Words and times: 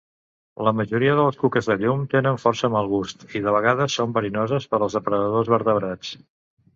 La 0.67 0.71
majoria 0.77 1.17
de 1.17 1.25
les 1.25 1.35
cuques 1.41 1.67
de 1.71 1.75
llum 1.81 1.99
tenen 2.13 2.39
força 2.43 2.69
mal 2.75 2.89
gust 2.93 3.21
i, 3.27 3.41
de 3.49 3.53
vegades, 3.57 3.99
són 3.99 4.15
verinoses 4.17 4.65
per 4.73 4.81
als 4.87 4.97
depredadors 4.99 5.53
vertebrats. 5.55 6.15